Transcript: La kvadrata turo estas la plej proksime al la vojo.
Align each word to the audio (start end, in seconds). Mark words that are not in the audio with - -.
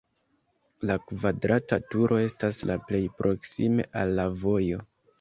La 0.89 0.95
kvadrata 1.09 1.79
turo 1.93 2.19
estas 2.23 2.65
la 2.73 2.81
plej 2.89 3.05
proksime 3.23 3.91
al 4.05 4.19
la 4.23 4.31
vojo. 4.45 4.87